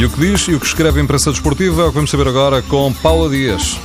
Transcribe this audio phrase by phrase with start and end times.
[0.00, 2.10] E o que diz e o que escreve a imprensa desportiva é o que vamos
[2.10, 3.78] saber agora com Paula Dias.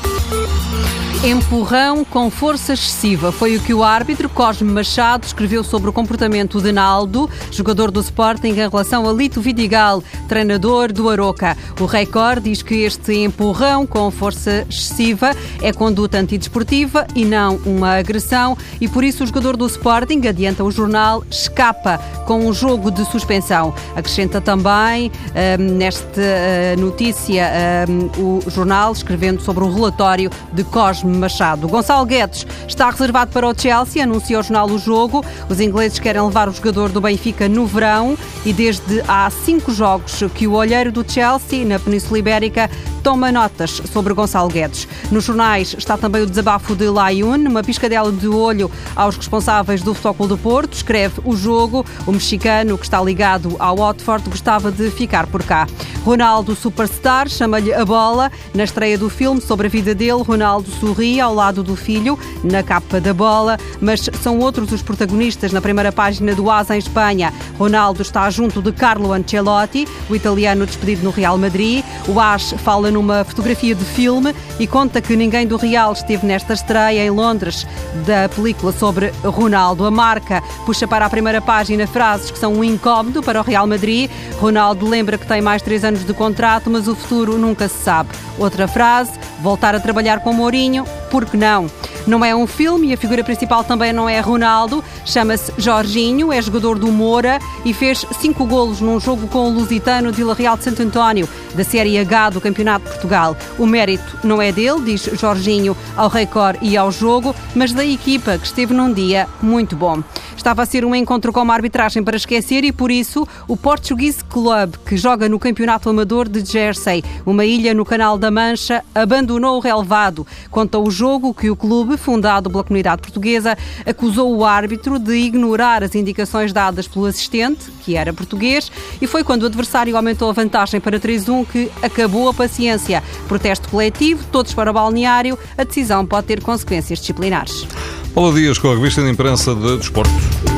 [1.24, 6.62] Empurrão com força excessiva foi o que o árbitro Cosme Machado escreveu sobre o comportamento
[6.62, 11.58] de Naldo, jogador do Sporting, em relação a Lito Vidigal, treinador do Aroca.
[11.80, 17.98] O Record diz que este empurrão com força excessiva é conduta antidesportiva e não uma
[17.98, 21.98] agressão e por isso o jogador do Sporting, adianta o jornal, escapa
[22.28, 23.74] com um jogo de suspensão.
[23.96, 25.12] Acrescenta também
[25.60, 27.50] um, nesta uh, notícia
[27.90, 31.68] um, o jornal escrevendo sobre o relatório de Cosme Machado.
[31.68, 35.24] Gonçalo Guedes está reservado para o Chelsea, anuncia o jornal o jogo.
[35.50, 40.24] Os ingleses querem levar o jogador do Benfica no verão e desde há cinco jogos
[40.34, 42.70] que o olheiro do Chelsea, na Península Ibérica,
[43.04, 44.88] toma notas sobre Gonçalo Guedes.
[45.12, 49.94] Nos jornais está também o desabafo de Layun, uma piscadela de olho aos responsáveis do
[49.94, 50.74] Futebol do Porto.
[50.74, 51.86] Escreve o jogo.
[52.08, 55.68] O mexicano, que está ligado ao Watford, gostava de ficar por cá.
[56.06, 58.32] Ronaldo Superstar chama-lhe a bola.
[58.54, 62.62] Na estreia do filme sobre a vida dele, Ronaldo sorri ao lado do filho, na
[62.62, 67.34] capa da bola, mas são outros os protagonistas na primeira página do Asa em Espanha.
[67.58, 71.84] Ronaldo está junto de Carlo Ancelotti, o italiano despedido no Real Madrid.
[72.08, 76.54] O As fala numa fotografia de filme e conta que ninguém do Real esteve nesta
[76.54, 77.66] estreia em Londres
[78.06, 79.84] da película sobre Ronaldo.
[79.84, 83.66] A marca puxa para a primeira página frases que são um incómodo para o Real
[83.66, 84.08] Madrid.
[84.40, 88.10] Ronaldo lembra que tem mais três anos de contrato, mas o futuro nunca se sabe.
[88.38, 91.70] Outra frase, voltar a trabalhar com Mourinho, por que não?
[92.08, 94.84] Não é um filme e a figura principal também não é Ronaldo.
[95.06, 100.12] Chama-se Jorginho, é jogador do Moura e fez cinco golos num jogo com o Lusitano
[100.12, 103.36] de Vila Real de Santo António, da Série H do Campeonato de Portugal.
[103.58, 108.38] O mérito não é dele, diz Jorginho ao Record e ao jogo, mas da equipa
[108.38, 110.04] que esteve num dia muito bom.
[110.46, 114.24] Estava a ser um encontro com uma arbitragem para esquecer e, por isso, o Portuguese
[114.24, 119.58] Club, que joga no Campeonato Amador de Jersey, uma ilha no Canal da Mancha, abandonou
[119.58, 120.28] o relevado.
[120.52, 125.84] Conta o jogo que o clube, fundado pela comunidade portuguesa, acusou o árbitro de ignorar
[125.84, 128.72] as indicações dadas pelo assistente, que era português,
[129.02, 133.04] e foi quando o adversário aumentou a vantagem para 3-1 que acabou a paciência.
[133.28, 137.68] Protesto coletivo, todos para o balneário, a decisão pode ter consequências disciplinares.
[138.14, 140.55] Paulo Dias com a revista de imprensa de Desporto.